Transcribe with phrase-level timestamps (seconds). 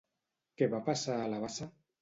[0.61, 1.73] Què va passar a la bassa?